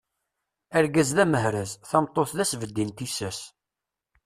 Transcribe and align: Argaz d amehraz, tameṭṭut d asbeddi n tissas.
Argaz 0.79 1.09
d 1.15 1.17
amehraz, 1.23 1.71
tameṭṭut 1.89 2.31
d 2.37 2.39
asbeddi 2.43 2.85
n 2.87 2.91
tissas. 2.97 3.39